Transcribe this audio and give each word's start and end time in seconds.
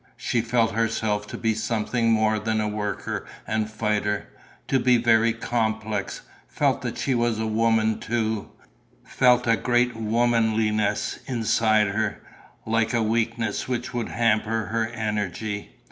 She 0.17 0.41
felt 0.41 0.71
herself 0.71 1.27
to 1.27 1.37
be 1.37 1.53
something 1.53 2.09
more 2.11 2.39
than 2.39 2.59
a 2.59 2.67
worker 2.67 3.27
and 3.45 3.69
fighter, 3.69 4.29
to 4.67 4.79
be 4.79 4.97
very 4.97 5.31
complex, 5.31 6.21
felt 6.47 6.81
that 6.81 6.97
she 6.97 7.13
was 7.13 7.37
a 7.37 7.45
woman 7.45 7.99
too, 7.99 8.49
felt 9.03 9.45
a 9.45 9.55
great 9.55 9.95
womanliness 9.95 11.19
inside 11.27 11.89
her, 11.89 12.19
like 12.65 12.95
a 12.95 13.03
weakness 13.03 13.67
which 13.67 13.93
would 13.93 14.09
hamper 14.09 14.65
her 14.71 14.87
energy. 14.87 15.75